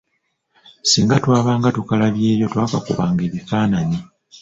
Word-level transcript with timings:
Singa 0.89 1.15
twabanga 1.23 1.67
tukalabyeyo 1.77 2.45
twakakubanga 2.53 3.21
ebifaananyi 3.27 3.99